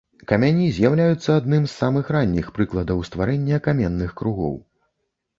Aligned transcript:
Камяні 0.29 0.67
з'яўляюцца 0.75 1.35
адным 1.41 1.67
з 1.67 1.69
самых 1.81 2.09
ранніх 2.15 2.47
прыкладаў 2.55 3.03
стварэння 3.09 3.59
каменных 3.69 4.15
кругоў. 4.23 4.57